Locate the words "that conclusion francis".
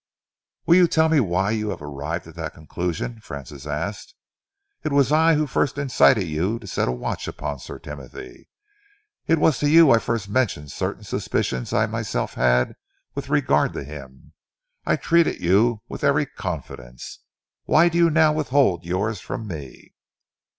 2.33-3.67